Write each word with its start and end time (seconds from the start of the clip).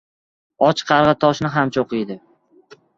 •Och 0.69 0.81
qarg‘a 0.93 1.13
toshni 1.27 1.55
ham 1.59 1.77
cho‘qiydi. 1.79 2.21